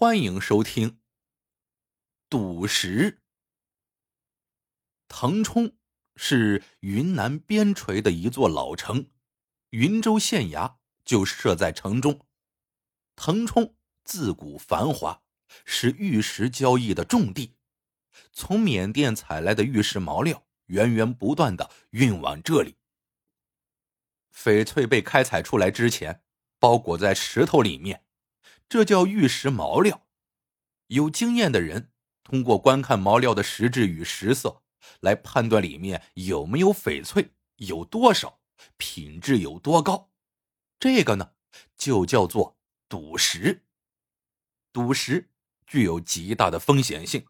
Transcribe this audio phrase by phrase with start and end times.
[0.00, 1.00] 欢迎收听。
[2.30, 3.20] 赌石。
[5.08, 5.76] 腾冲
[6.14, 9.10] 是云南边陲的一座老城，
[9.70, 12.24] 云州县衙就设在城中。
[13.16, 13.74] 腾冲
[14.04, 15.20] 自古繁华，
[15.64, 17.56] 是玉石交易的重地，
[18.32, 22.76] 从缅甸采来的玉石毛料源源不断的运往这里。
[24.32, 26.22] 翡翠被开采出来之前，
[26.60, 28.04] 包裹在石头里面。
[28.68, 30.06] 这叫玉石毛料。
[30.88, 31.90] 有经验的人
[32.22, 34.62] 通过观看毛料的实质与实色，
[35.00, 38.40] 来判断里面有没有翡翠，有多少，
[38.76, 40.10] 品质有多高。
[40.78, 41.32] 这个呢，
[41.76, 42.58] 就叫做
[42.88, 43.64] 赌石。
[44.72, 45.30] 赌石
[45.66, 47.26] 具有极大的风险性。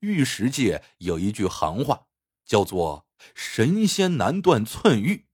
[0.00, 2.06] 玉石界有一句行话，
[2.44, 5.26] 叫做“神仙难断寸玉”，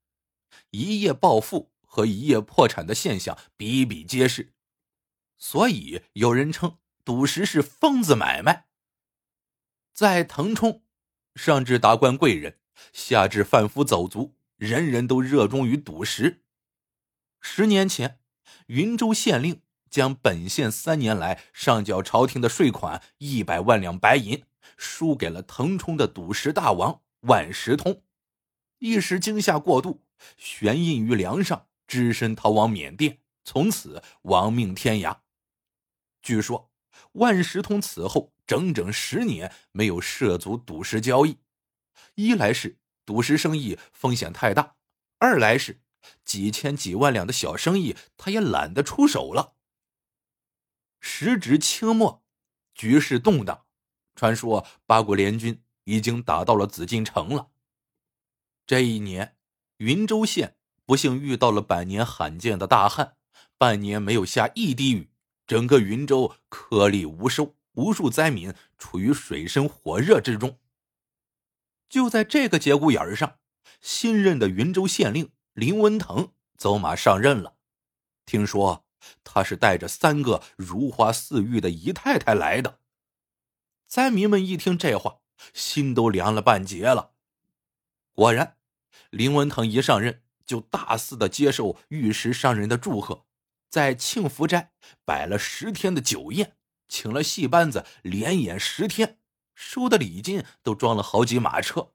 [0.71, 4.54] 一夜暴富和一夜破产的现象比比皆是。
[5.37, 8.67] 所以有人称赌石是疯子买卖。
[9.93, 10.83] 在腾冲，
[11.35, 12.59] 上至达官贵人，
[12.93, 16.45] 下至贩夫走卒，人人都热衷于赌石。
[17.41, 18.19] 十年前，
[18.67, 24.43] 云州县令将本县三年来上缴朝廷的税款一百万两白银
[24.77, 28.03] 输给了腾冲的赌石大王万石通，
[28.79, 30.05] 一时惊吓过度，
[30.37, 35.19] 悬印于梁上，只身逃往缅甸，从此亡命天涯。
[36.25, 36.73] 据说，
[37.13, 41.39] 万石通此后整整十年没有涉足赌石交易。
[42.15, 44.77] 一来是赌石生意风险太大，
[45.19, 45.83] 二来是
[46.25, 49.55] 几千几万两的小生意他也懒得出手了。
[50.99, 52.25] 时值清末，
[52.75, 53.67] 局势动荡，
[54.17, 57.51] 传说八国联军已经打到了紫禁城了。
[58.67, 59.37] 这一年，
[59.77, 63.19] 云州县不幸遇到了百年罕见的大旱，
[63.59, 65.11] 半年没有下一滴雨。
[65.47, 70.59] 整个云州颗粒无收，无数灾民处于水深火热之中。
[71.89, 73.39] 就在这个节骨眼上，
[73.81, 77.57] 新任的云州县令林文腾走马上任了。
[78.27, 78.87] 听说
[79.23, 82.81] 他是带着三个如花似玉的姨太太来的。
[83.87, 85.19] 灾民们一听这话，
[85.53, 87.13] 心都凉了半截了。
[88.13, 88.57] 果然，
[89.11, 93.27] 林文腾一上任就大肆的接受玉石商人的祝贺。
[93.75, 94.71] 在庆福斋
[95.05, 99.19] 摆了十天的酒宴，请了戏班子连演十天，
[99.57, 101.91] 收的礼金都装了好几马车。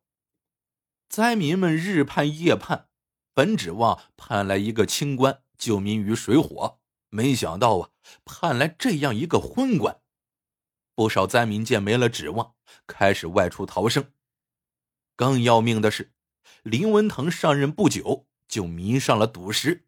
[1.07, 2.89] 灾民们日盼夜盼，
[3.33, 7.91] 本指望盼来一个清官救民于水火，没想到啊，
[8.25, 10.01] 盼来这样一个昏官。
[10.93, 12.55] 不少灾民见没了指望，
[12.87, 14.11] 开始外出逃生。
[15.15, 16.11] 更要命的是，
[16.63, 19.85] 林文腾上任不久就迷上了赌石。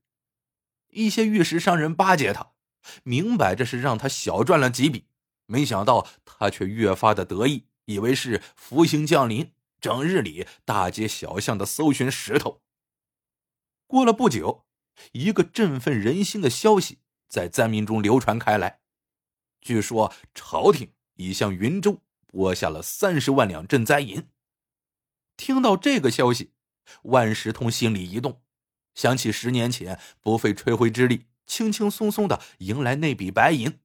[0.92, 2.52] 一些玉石商人巴结他，
[3.04, 5.08] 明摆着是让他小赚了几笔，
[5.46, 12.62] 没想到他却越发的得意，以为是福星降临，整日里大街小巷的搜寻石头。
[13.88, 14.66] 过了不久，
[15.14, 18.80] 一个振奋人心的消息在灾民中流传开来，
[19.60, 24.28] 据说朝廷已向云州拨下了三十万两赈灾银。
[25.38, 26.52] 听到这个消息，
[27.04, 28.42] 万石通心里一动。
[28.94, 33.80] 想起十年前不费吹灰之力，轻轻松松的迎来那笔白银，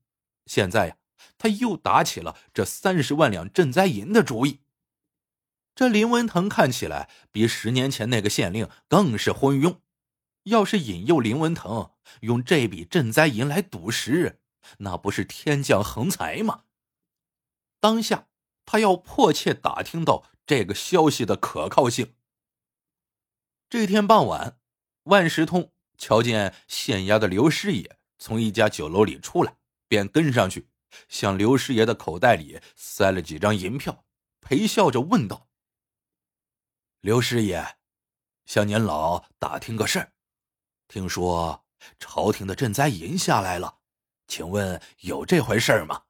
[0.46, 0.96] 现在呀，
[1.38, 4.60] 他又打起了这三十万两赈灾银的主意。
[5.74, 9.78] 这林文腾看起来比十年前那个县令更是昏庸，
[10.44, 11.90] 要是引诱林文腾
[12.20, 14.40] 用这笔赈灾银来赌石，
[14.78, 16.64] 那不是天降横财吗？
[17.78, 18.26] 当下
[18.64, 22.14] 他要迫切打听到这个消息的可靠性。
[23.68, 24.58] 这天傍晚。
[25.06, 29.56] 万石通瞧见县衙的刘师爷从一家酒楼里出来，
[29.86, 30.68] 便跟上去，
[31.08, 34.04] 向刘师爷的口袋里塞了几张银票，
[34.40, 35.48] 陪笑着问道
[37.02, 37.78] ：“刘师爷，
[38.46, 40.12] 向您老打听个事儿，
[40.88, 41.64] 听说
[42.00, 43.78] 朝廷的赈灾银下来了，
[44.26, 46.02] 请问有这回事吗？”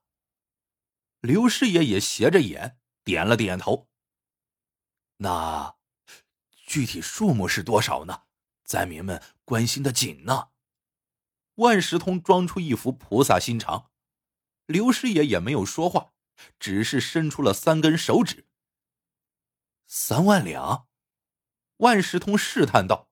[1.21, 3.89] 刘师爷也斜着眼点了点头。
[5.19, 5.77] 那
[6.67, 8.23] 具体数目是多少呢？
[8.67, 10.51] 灾民们关心的紧呢。
[11.55, 13.91] 万石通装出一副菩萨心肠，
[14.67, 16.13] 刘师爷也没有说话，
[16.59, 18.47] 只是伸出了三根手指。
[19.87, 20.89] 三万两，
[21.79, 23.09] 万石通试探道。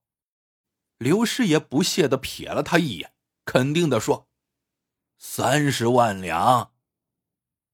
[0.97, 3.15] 刘师爷不屑的瞥了他一眼，
[3.45, 4.29] 肯定的说
[5.17, 6.73] ：“三十万两。”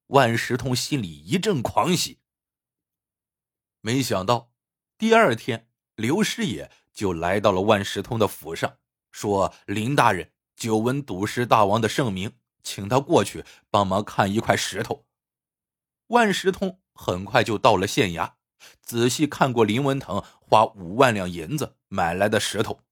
[0.08, 2.20] 万石通心里一阵狂喜。
[3.82, 4.54] 没想到
[4.98, 6.72] 第二天，刘师爷。
[6.94, 8.78] 就来到了万石通的府上，
[9.12, 15.06] 说：“林大人久闻赌石大王的盛名，请他过去帮忙看一块石头。
[16.08, 18.34] 万石通很快就到了县衙，
[18.82, 22.84] 仔细看过林文腾花五万两银子买来的石头，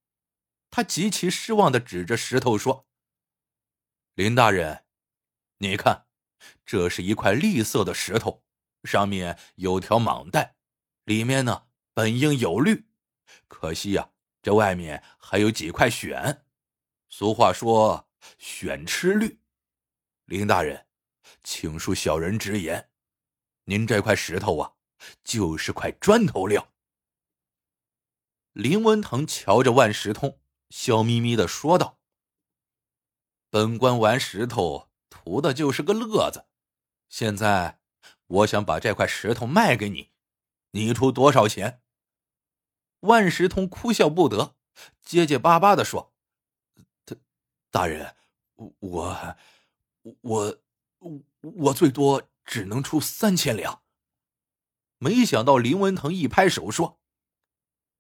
[0.72, 2.88] 他极其失望的指着石头说
[4.16, 4.84] ：“林大人，
[5.58, 6.06] 你看，
[6.66, 8.44] 这是一块绿色的石头，
[8.84, 10.56] 上面有条蟒带，
[11.04, 12.89] 里面呢本应有绿，
[13.50, 14.10] 可惜呀，
[14.42, 16.44] 这外面还有几块癣。
[17.10, 18.08] 俗话说，
[18.40, 19.42] 癣吃绿。
[20.26, 20.86] 林大人，
[21.44, 22.90] 请恕小人直言。”
[23.66, 24.74] 您这块石头啊，
[25.24, 26.72] 就是块砖头料。
[28.54, 32.00] 林文腾瞧着万石通，笑眯眯的说道
[33.50, 36.48] ：“本官玩石头图的就是个乐子，
[37.10, 37.80] 现在
[38.28, 40.12] 我想把这块石头卖给你，
[40.72, 41.82] 你出多少钱？”
[43.02, 44.56] 万石通哭笑不得，
[45.02, 46.14] 结结巴巴的说
[47.06, 47.16] ：“大
[47.70, 48.16] 大人，
[48.56, 49.38] 我
[50.22, 50.58] 我
[51.00, 53.84] 我我最多。”只能出三千两。
[54.98, 57.00] 没想到林文腾一拍手说：“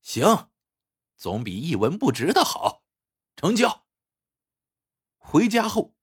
[0.02, 0.50] 行，
[1.16, 2.82] 总比一文不值的好，
[3.36, 3.86] 成交。”
[5.20, 5.94] 回家后，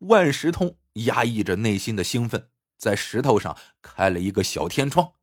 [0.00, 5.14] 万石通压抑着内心的兴奋，在石头上开了一个小天窗。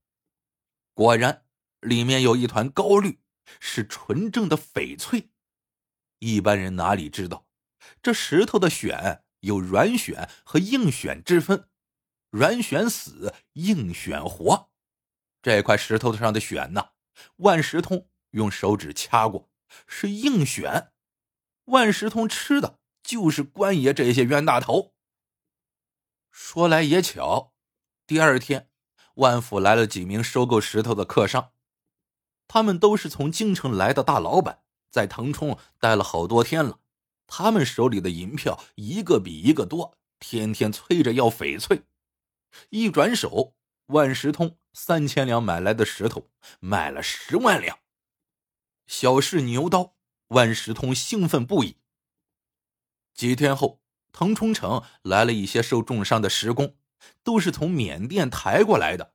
[0.96, 1.46] 果然，
[1.82, 3.20] 里面有一团高绿，
[3.60, 5.30] 是纯正的翡翠。
[6.20, 7.48] 一般人哪里知道，
[8.02, 11.68] 这石头的选有软选和硬选之分。
[12.30, 14.72] 软选死，硬选活。
[15.42, 16.92] 这块石头上的选呢，
[17.38, 19.50] 万石通用手指掐过，
[19.86, 20.94] 是硬选。
[21.66, 24.94] 万石通吃的就是关爷这些冤大头。
[26.30, 27.54] 说来也巧，
[28.08, 28.70] 第二天，
[29.16, 31.52] 万府来了几名收购石头的客商，
[32.54, 36.82] 他们都是从京城来的大老板，在腾冲待了好多天了。
[37.26, 41.84] 他们手里的银票一个比一个多，天天催着要翡翠。
[42.70, 43.56] 一转手，
[43.86, 47.80] 万石通三千两买来的石头卖了十万两，
[48.86, 49.96] 小试牛刀。
[50.28, 51.78] 万石通兴奋不已。
[53.14, 53.82] 几天后，
[54.12, 56.76] 腾冲城来了一些受重伤的石工，
[57.24, 59.14] 都是从缅甸抬过来的。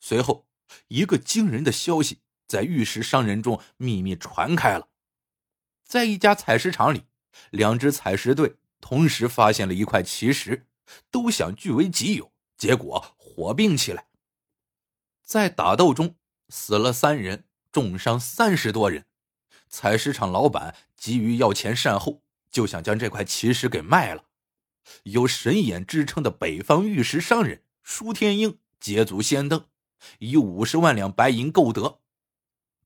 [0.00, 0.48] 随后，
[0.88, 4.88] 一个惊人的消息在玉石商人中秘密传开了：
[5.84, 7.04] 在一家采石场里，
[7.50, 10.66] 两支采石队同时发现了一块奇石，
[11.10, 12.32] 都想据为己有。
[12.56, 14.06] 结果火并起来，
[15.22, 16.16] 在打斗中
[16.48, 19.06] 死了三人，重伤三十多人。
[19.68, 24.26] 采石场老板急于要钱善后，就想将这块奇石给卖了。
[25.02, 29.66] 有神眼之称的北方玉石商人舒天英捷足先登，
[30.18, 32.02] 以五十万两白银购得。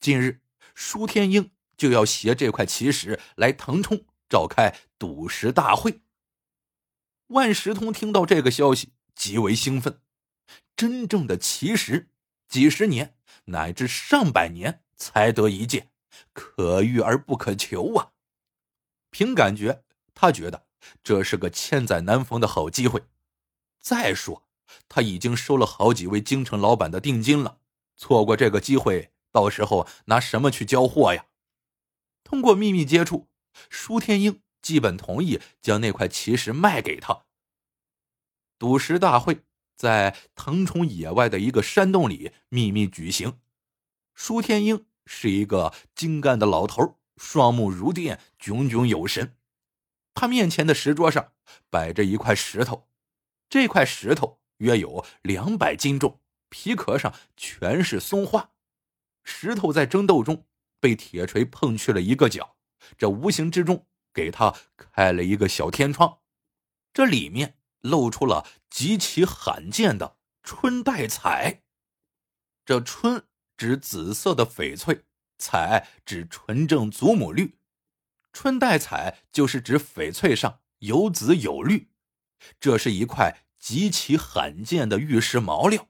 [0.00, 0.40] 近日，
[0.74, 6.00] 舒天英就要携这块奇石来腾冲召开赌石大会。
[7.28, 8.92] 万石通听到这个消息。
[9.18, 10.00] 极为兴奋，
[10.76, 12.08] 真正的奇石，
[12.48, 13.16] 几十年
[13.46, 15.90] 乃至上百年才得一见，
[16.32, 18.12] 可遇而不可求啊！
[19.10, 19.82] 凭感觉，
[20.14, 20.68] 他觉得
[21.02, 23.02] 这是个千载难逢的好机会。
[23.80, 24.46] 再说，
[24.88, 27.58] 他已经收了好几位京城老板的定金了，
[27.96, 31.26] 错过这个机会，到时候拿什么去交货呀？
[32.24, 33.28] 通过秘密接触，
[33.70, 37.24] 舒天英基本同意将那块奇石卖给他。
[38.58, 39.44] 赌石大会
[39.76, 43.38] 在腾冲野外的一个山洞里秘密举行。
[44.14, 49.36] 舒天英是一个精干的老头，双目如电，炯炯有神。
[50.12, 51.32] 他面前的石桌上
[51.70, 52.88] 摆着一块石头，
[53.48, 58.50] 这块石头约有两百斤重，皮壳上全是松花。
[59.40, 60.46] 石头在争斗中
[60.80, 62.56] 被铁锤碰去了一个角，
[62.96, 66.18] 这无形之中给他开了一个小天窗，
[66.92, 67.54] 这里面。
[67.80, 71.62] 露出了极其罕见的春带彩。
[72.64, 73.24] 这春
[73.56, 75.04] 指紫色的翡翠，
[75.38, 77.56] 彩指纯正祖母绿。
[78.32, 81.88] 春带彩就是指翡翠上有紫有绿。
[82.58, 85.86] 这是一块极其罕见的玉石毛料，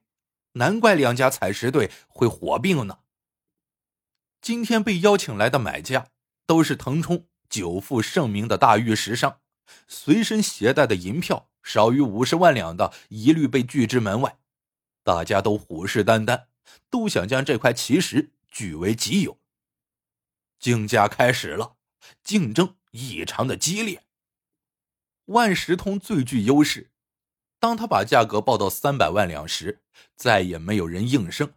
[0.53, 2.99] 难怪两家采石队会火并呢。
[4.49, 6.09] 今天被邀请来的买家
[6.47, 9.41] 都是腾冲久负盛名的大玉石商，
[9.87, 11.51] 随身携带的银票。
[11.63, 14.39] 少于五十万两的，一律被拒之门外。
[15.05, 16.45] 大家都虎视眈眈，
[16.89, 19.39] 都想将这块奇石据为己有。
[20.59, 21.77] 竞价开始了，
[22.25, 24.03] 竞争异常的激烈。
[25.27, 26.91] 万石通最具优势，
[27.61, 29.83] 当他把价格报到三百万两时，
[30.17, 31.53] 再也没有人应声。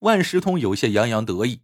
[0.00, 1.60] 万石通有些洋洋得意。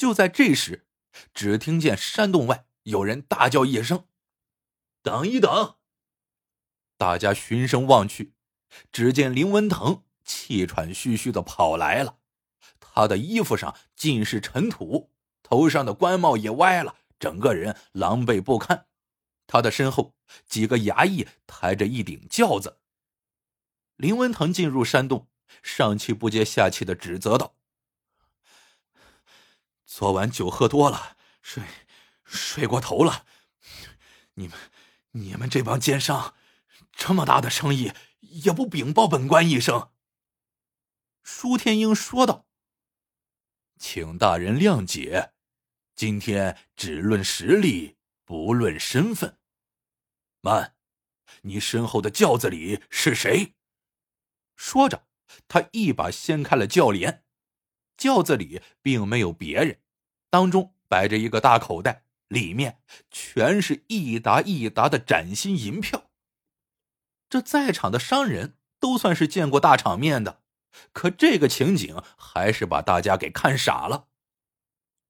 [0.00, 0.86] 就在这时，
[1.34, 4.06] 只听见山洞外有人大叫一声
[5.04, 5.76] ：“等一等！”
[6.96, 8.32] 大家循声望去，
[8.90, 12.16] 只见林文腾气喘吁吁的跑来了，
[12.80, 15.10] 他的衣服上尽是尘土，
[15.42, 18.86] 头上的官帽也歪了，整个人狼狈不堪。
[19.46, 20.14] 他的身后
[20.46, 22.78] 几个衙役抬着一顶轿子。
[23.96, 25.28] 林文腾进入山洞，
[25.62, 27.54] 上气不接下气的指责道
[29.92, 31.64] ：“昨晚酒喝多了，睡
[32.22, 33.26] 睡过头了。
[34.34, 34.56] 你们，
[35.10, 36.36] 你们这帮奸商，
[36.92, 39.90] 这么大的生意也不禀报本官一声。”
[41.24, 42.46] 舒天英说道
[43.80, 45.32] ：“请大人谅解，
[45.96, 49.40] 今天只论实力，不论身份。
[50.40, 50.76] 慢，
[51.42, 53.56] 你身后的轿子里是谁？”
[54.54, 55.08] 说着，
[55.48, 57.24] 他一把掀开了轿帘，
[58.00, 59.78] 轿子里并没有别人，
[60.30, 62.78] 当中摆着一个大口袋，里面
[63.10, 66.04] 全是一沓一沓的崭新银票。
[67.28, 70.40] 这在场的商人都算是见过大场面的，
[70.94, 74.06] 可这个情景还是把大家给看傻了。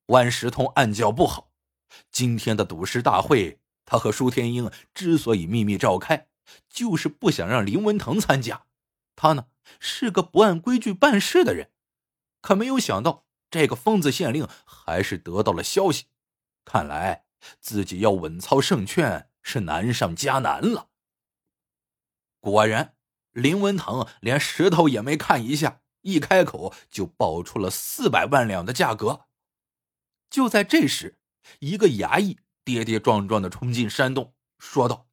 [0.07, 1.53] 万石通暗叫不好，
[2.11, 6.27] 今天的赌石大会，他和舒天英之所以秘密召开，
[6.69, 8.65] 就是不想让林文腾参加。
[9.15, 9.47] 他呢
[9.79, 11.71] 是个不按规矩办事的人，
[12.41, 16.07] 可没有想到这个疯子县令还是得到了消息，
[16.65, 17.25] 看来
[17.61, 20.89] 自己要稳操胜券是难上加难了。
[22.41, 22.97] 果然，
[23.33, 29.27] 林文腾连石头也没看一下，一开口就报出了四百万两的价格。
[30.31, 31.19] 就在这时，
[31.59, 35.09] 一个衙役跌跌撞撞的冲进山洞，说道：“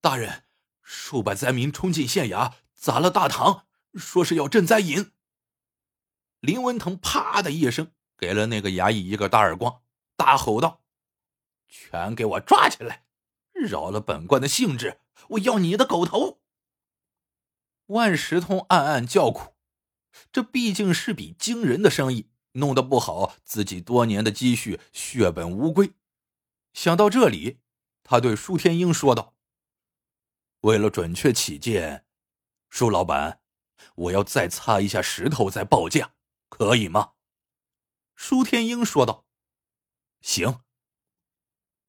[0.00, 0.44] 大人，
[0.82, 5.12] 数百灾民冲进县衙。”砸了大堂，说是要赈灾银。
[6.44, 9.80] 林文腾啪的一声给了那个衙役一个大耳光，
[10.14, 10.82] 大吼道
[11.66, 13.06] ：“全给我抓起来！
[13.54, 16.42] 扰了本官的兴致，我要你的狗头！”
[17.88, 19.54] 万石通暗暗叫苦，
[20.30, 25.94] 这毕竟是笔惊人的生意，弄得不好，自己多年的积蓄血本无归。
[26.74, 27.60] 想到这里，
[28.02, 29.34] 他对舒天英说道
[30.60, 32.04] ：“为了准确起见。”
[32.68, 33.40] 舒老板，
[33.94, 36.12] 我要再擦一下石头再报价，
[36.56, 37.14] 可以吗？
[38.14, 39.26] 舒天英说道
[40.22, 40.60] ：“行。”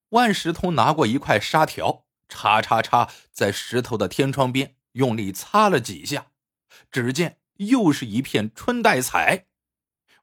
[0.10, 6.32] 万石通拿过一块砂条，叉叉叉，在石头的天窗边用力擦了几下，
[6.90, 9.46] 只见又是一片春带彩。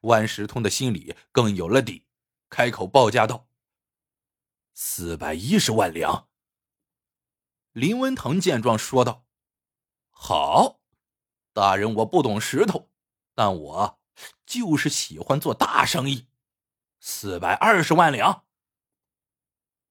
[0.01, 2.05] 万石通的心里更有了底，
[2.49, 3.47] 开口报价道
[4.75, 6.27] ：“四百一十万两。”
[7.71, 9.25] 林文腾见状说道。
[10.09, 10.81] 好，
[11.53, 12.91] 大人，我不懂石头，
[13.33, 14.02] 但我
[14.45, 16.27] 就是喜欢做大生意。
[16.99, 18.45] 四百二十万两。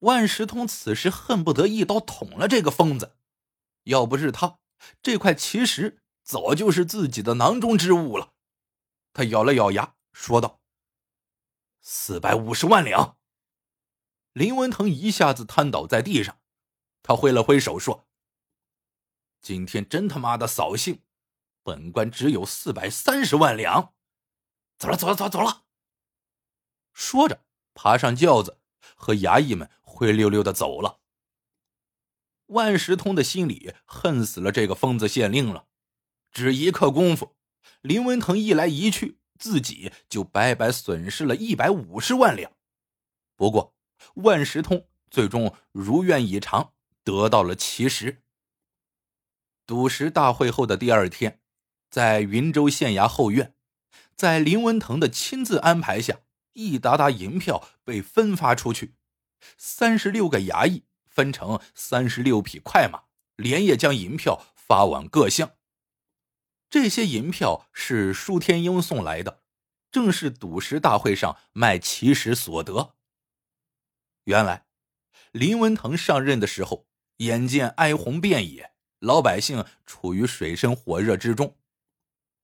[0.01, 3.17] 万石通此时恨不得一刀捅了这个疯子，
[3.85, 4.59] 要不是他，
[5.01, 8.33] 这块奇石早就是自己的囊中之物了。
[9.13, 10.61] 他咬了咬牙，说道
[11.81, 13.17] ：“四百五十万两。”
[14.33, 16.41] 林文腾一下子瘫倒在地上，
[17.03, 18.09] 他挥了挥手说。
[19.43, 21.03] 今天真他妈的扫兴，
[21.63, 23.93] 本官只有四百三十万两，
[24.83, 25.63] 走了，走了，走走了。
[26.93, 28.59] 说着，爬上轿子，
[28.97, 30.99] 和衙役们灰溜溜的走了。
[32.47, 35.67] 万石通的心里恨死了这个疯子县令了。
[36.33, 37.37] 只一刻功夫，
[37.81, 42.51] 林文腾一来一去，自己就白白损失了一百五十万两。
[43.37, 43.77] 不过，
[44.17, 46.73] 万石通最终如愿以偿，
[47.05, 48.25] 得到了奇石。
[49.65, 51.41] 赌石大会后的第二天，
[51.89, 53.55] 在云州县衙后院，
[54.23, 56.21] 在林文腾的亲自安排下，
[56.53, 58.95] 一沓沓银票被分发出去。
[59.59, 63.03] 三十六个衙役分成三十六匹快马，
[63.35, 65.57] 连夜将银票发往各乡。
[66.71, 69.43] 这些银票是舒天英送来的，
[69.91, 72.95] 正是赌石大会上卖奇石所得。
[74.27, 74.67] 原来，
[75.33, 76.87] 林文腾上任的时候，
[77.17, 78.71] 眼见哀鸿遍野。
[79.01, 81.59] 老百姓处于水深火热之中，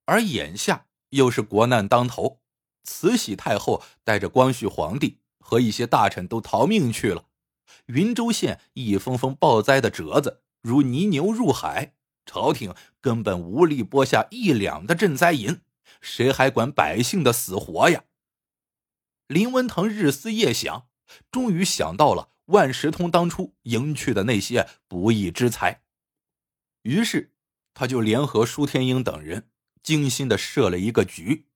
[0.06, 2.40] 而眼下又是国难当头，
[2.84, 7.26] 慈禧太后带着光绪皇帝和一些大臣都逃命去了，
[7.86, 11.94] 云州县一封封报灾的折子如泥牛入海，
[12.26, 15.60] 朝廷根本无力拨下一两的赈灾银，
[16.00, 18.04] 谁还管百姓的死活呀？
[19.26, 20.88] 林文腾日思夜想，
[21.30, 25.82] 终于想到了万石通当初迎去的那些不义之财。
[26.82, 27.32] 于是，
[27.74, 29.50] 他就联合舒天英等人，
[29.88, 31.46] 精心的设了一个局，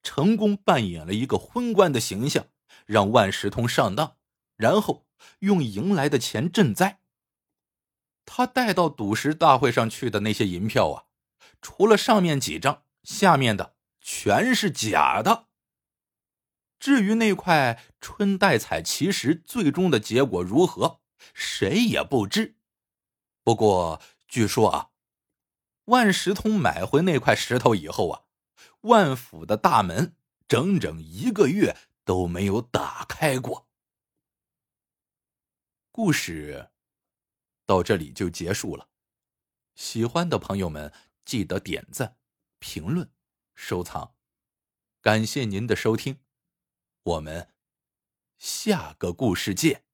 [0.00, 2.46] 成功扮演了一个昏官的形象，
[2.86, 4.16] 让万石通上当，
[4.54, 5.08] 然后
[5.40, 7.00] 用赢来的钱赈灾。
[8.24, 11.10] 他带到赌石大会上去的那些银票啊，
[11.60, 15.48] 除了上面几张，下面的全是假的。
[16.78, 21.00] 至于那块春带彩奇石最终的结果如何，
[21.34, 22.54] 谁也不知。
[23.42, 24.89] 不过据说啊，
[25.90, 28.22] 万石通买回那块石头以后啊，
[28.82, 30.16] 万府的大门
[30.46, 33.68] 整整一个月都没有打开过。
[35.90, 36.70] 故事。
[37.66, 38.88] 到这里就结束了，
[39.76, 40.92] 喜欢的朋友们
[41.24, 42.16] 记得点赞、
[42.58, 43.08] 评论、
[43.54, 44.14] 收藏，
[45.00, 46.18] 感谢您的收听，
[47.04, 47.54] 我们
[48.38, 49.89] 下个故事见。